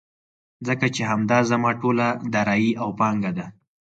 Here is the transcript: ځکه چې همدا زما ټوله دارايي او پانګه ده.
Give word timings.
ځکه 0.67 0.85
چې 0.95 1.01
همدا 1.11 1.39
زما 1.51 1.71
ټوله 1.81 2.07
دارايي 2.33 2.71
او 2.81 2.89
پانګه 2.99 3.31
ده. 3.37 3.45